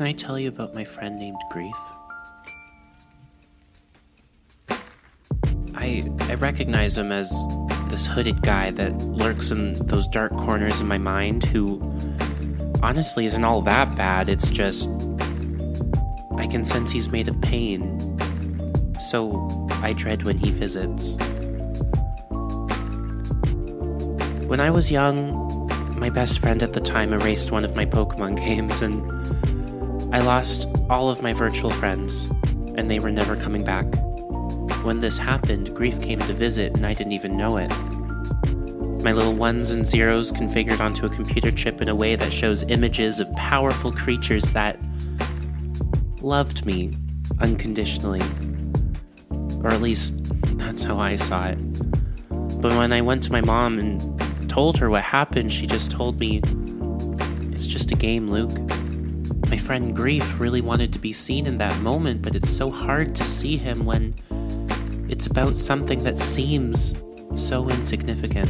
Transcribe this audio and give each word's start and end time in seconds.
Can 0.00 0.06
I 0.06 0.12
tell 0.12 0.38
you 0.38 0.48
about 0.48 0.74
my 0.74 0.82
friend 0.82 1.18
named 1.18 1.36
Grief? 1.50 1.76
I 5.74 6.10
I 6.20 6.36
recognize 6.36 6.96
him 6.96 7.12
as 7.12 7.30
this 7.90 8.06
hooded 8.06 8.40
guy 8.40 8.70
that 8.70 8.96
lurks 9.02 9.50
in 9.50 9.74
those 9.88 10.06
dark 10.06 10.32
corners 10.38 10.80
in 10.80 10.88
my 10.88 10.96
mind 10.96 11.44
who 11.44 11.82
honestly 12.82 13.26
isn't 13.26 13.44
all 13.44 13.60
that 13.60 13.94
bad. 13.94 14.30
It's 14.30 14.48
just 14.48 14.88
I 16.34 16.46
can 16.46 16.64
sense 16.64 16.90
he's 16.90 17.10
made 17.10 17.28
of 17.28 17.38
pain. 17.42 18.16
So 18.98 19.68
I 19.82 19.92
dread 19.92 20.22
when 20.22 20.38
he 20.38 20.50
visits. 20.50 21.10
When 24.48 24.60
I 24.62 24.70
was 24.70 24.90
young, 24.90 25.68
my 25.98 26.08
best 26.08 26.38
friend 26.38 26.62
at 26.62 26.72
the 26.72 26.80
time 26.80 27.12
erased 27.12 27.52
one 27.52 27.66
of 27.66 27.76
my 27.76 27.84
Pokemon 27.84 28.36
games 28.46 28.80
and 28.80 29.20
I 30.12 30.18
lost 30.18 30.66
all 30.88 31.08
of 31.08 31.22
my 31.22 31.32
virtual 31.32 31.70
friends, 31.70 32.28
and 32.74 32.90
they 32.90 32.98
were 32.98 33.12
never 33.12 33.36
coming 33.36 33.62
back. 33.62 33.86
When 34.84 34.98
this 34.98 35.18
happened, 35.18 35.72
grief 35.74 36.00
came 36.00 36.18
to 36.20 36.32
visit, 36.32 36.76
and 36.76 36.84
I 36.84 36.94
didn't 36.94 37.12
even 37.12 37.36
know 37.36 37.58
it. 37.58 37.68
My 39.04 39.12
little 39.12 39.34
ones 39.34 39.70
and 39.70 39.86
zeros 39.86 40.32
configured 40.32 40.80
onto 40.80 41.06
a 41.06 41.08
computer 41.08 41.52
chip 41.52 41.80
in 41.80 41.88
a 41.88 41.94
way 41.94 42.16
that 42.16 42.32
shows 42.32 42.64
images 42.64 43.20
of 43.20 43.32
powerful 43.34 43.92
creatures 43.92 44.50
that 44.50 44.80
loved 46.20 46.66
me 46.66 46.92
unconditionally. 47.38 48.22
Or 49.62 49.68
at 49.68 49.80
least, 49.80 50.14
that's 50.58 50.82
how 50.82 50.98
I 50.98 51.14
saw 51.14 51.46
it. 51.46 51.58
But 52.60 52.72
when 52.72 52.92
I 52.92 53.00
went 53.00 53.22
to 53.24 53.32
my 53.32 53.42
mom 53.42 53.78
and 53.78 54.50
told 54.50 54.76
her 54.78 54.90
what 54.90 55.04
happened, 55.04 55.52
she 55.52 55.68
just 55.68 55.92
told 55.92 56.18
me, 56.18 56.42
It's 57.52 57.66
just 57.66 57.92
a 57.92 57.94
game, 57.94 58.28
Luke. 58.28 58.58
My 59.50 59.56
friend 59.56 59.96
Grief 59.96 60.38
really 60.38 60.60
wanted 60.60 60.92
to 60.92 61.00
be 61.00 61.12
seen 61.12 61.44
in 61.44 61.58
that 61.58 61.76
moment, 61.80 62.22
but 62.22 62.36
it's 62.36 62.48
so 62.48 62.70
hard 62.70 63.16
to 63.16 63.24
see 63.24 63.56
him 63.56 63.84
when 63.84 64.14
it's 65.08 65.26
about 65.26 65.58
something 65.58 66.04
that 66.04 66.16
seems 66.16 66.94
so 67.34 67.68
insignificant. 67.68 68.48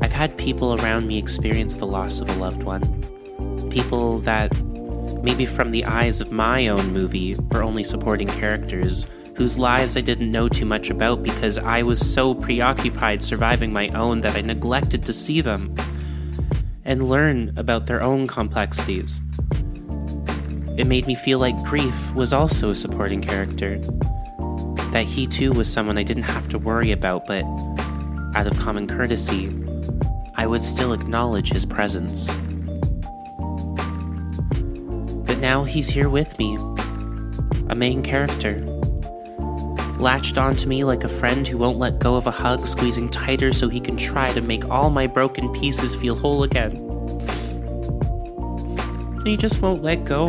I've 0.00 0.12
had 0.12 0.38
people 0.38 0.80
around 0.80 1.08
me 1.08 1.18
experience 1.18 1.74
the 1.74 1.88
loss 1.88 2.20
of 2.20 2.30
a 2.30 2.34
loved 2.34 2.62
one. 2.62 2.82
People 3.68 4.20
that, 4.20 4.56
maybe 5.24 5.44
from 5.44 5.72
the 5.72 5.84
eyes 5.86 6.20
of 6.20 6.30
my 6.30 6.68
own 6.68 6.92
movie, 6.92 7.34
were 7.50 7.64
only 7.64 7.82
supporting 7.82 8.28
characters 8.28 9.08
whose 9.34 9.58
lives 9.58 9.96
I 9.96 10.02
didn't 10.02 10.30
know 10.30 10.48
too 10.48 10.66
much 10.66 10.88
about 10.88 11.24
because 11.24 11.58
I 11.58 11.82
was 11.82 11.98
so 11.98 12.32
preoccupied 12.32 13.24
surviving 13.24 13.72
my 13.72 13.88
own 13.88 14.20
that 14.20 14.36
I 14.36 14.40
neglected 14.40 15.04
to 15.06 15.12
see 15.12 15.40
them 15.40 15.74
and 16.84 17.08
learn 17.08 17.52
about 17.56 17.86
their 17.86 18.02
own 18.02 18.28
complexities. 18.28 19.20
It 20.78 20.86
made 20.86 21.08
me 21.08 21.16
feel 21.16 21.40
like 21.40 21.60
Grief 21.64 22.14
was 22.14 22.32
also 22.32 22.70
a 22.70 22.76
supporting 22.76 23.20
character. 23.20 23.78
That 24.92 25.06
he 25.06 25.26
too 25.26 25.52
was 25.52 25.68
someone 25.68 25.98
I 25.98 26.04
didn't 26.04 26.22
have 26.22 26.48
to 26.50 26.58
worry 26.58 26.92
about, 26.92 27.26
but 27.26 27.42
out 28.36 28.46
of 28.46 28.56
common 28.60 28.86
courtesy, 28.86 29.52
I 30.36 30.46
would 30.46 30.64
still 30.64 30.92
acknowledge 30.92 31.50
his 31.50 31.66
presence. 31.66 32.28
But 35.26 35.38
now 35.38 35.64
he's 35.64 35.90
here 35.90 36.08
with 36.08 36.38
me, 36.38 36.56
a 37.68 37.74
main 37.74 38.00
character. 38.04 38.60
Latched 39.98 40.38
onto 40.38 40.68
me 40.68 40.84
like 40.84 41.02
a 41.02 41.08
friend 41.08 41.44
who 41.48 41.58
won't 41.58 41.78
let 41.78 41.98
go 41.98 42.14
of 42.14 42.28
a 42.28 42.30
hug, 42.30 42.68
squeezing 42.68 43.08
tighter 43.08 43.52
so 43.52 43.68
he 43.68 43.80
can 43.80 43.96
try 43.96 44.32
to 44.32 44.40
make 44.40 44.70
all 44.70 44.90
my 44.90 45.08
broken 45.08 45.52
pieces 45.52 45.96
feel 45.96 46.14
whole 46.14 46.44
again. 46.44 46.76
He 49.24 49.36
just 49.36 49.60
won't 49.60 49.82
let 49.82 50.04
go. 50.04 50.28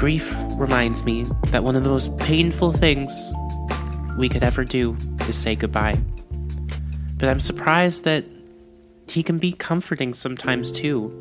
Grief 0.00 0.34
reminds 0.52 1.04
me 1.04 1.24
that 1.48 1.62
one 1.62 1.76
of 1.76 1.84
the 1.84 1.90
most 1.90 2.16
painful 2.16 2.72
things 2.72 3.34
we 4.16 4.30
could 4.30 4.42
ever 4.42 4.64
do 4.64 4.96
is 5.28 5.36
say 5.36 5.54
goodbye. 5.54 6.00
But 7.18 7.28
I'm 7.28 7.38
surprised 7.38 8.04
that 8.04 8.24
he 9.06 9.22
can 9.22 9.36
be 9.36 9.52
comforting 9.52 10.14
sometimes 10.14 10.72
too, 10.72 11.12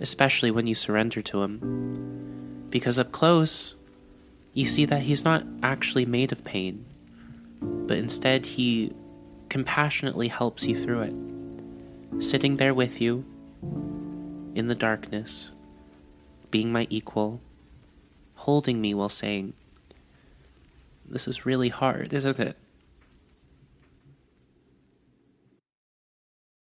especially 0.00 0.50
when 0.50 0.66
you 0.66 0.74
surrender 0.74 1.22
to 1.22 1.44
him. 1.44 2.66
Because 2.70 2.98
up 2.98 3.12
close, 3.12 3.76
you 4.52 4.64
see 4.64 4.84
that 4.86 5.02
he's 5.02 5.22
not 5.22 5.44
actually 5.62 6.04
made 6.04 6.32
of 6.32 6.42
pain, 6.42 6.86
but 7.60 7.98
instead 7.98 8.46
he 8.46 8.92
compassionately 9.48 10.26
helps 10.26 10.66
you 10.66 10.74
through 10.74 11.02
it. 11.02 12.24
Sitting 12.24 12.56
there 12.56 12.74
with 12.74 13.00
you, 13.00 13.24
in 14.56 14.66
the 14.66 14.74
darkness, 14.74 15.52
being 16.50 16.72
my 16.72 16.88
equal, 16.90 17.40
holding 18.48 18.80
me 18.80 18.94
while 18.94 19.10
saying, 19.10 19.52
This 21.04 21.28
is 21.28 21.44
really 21.44 21.68
hard, 21.68 22.14
isn't 22.14 22.40
it? 22.40 22.56